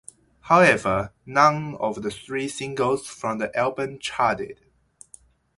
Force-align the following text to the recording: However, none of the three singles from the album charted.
However, 0.39 1.13
none 1.27 1.75
of 1.75 2.01
the 2.01 2.09
three 2.09 2.47
singles 2.47 3.05
from 3.05 3.37
the 3.37 3.55
album 3.55 3.99
charted. 3.99 4.59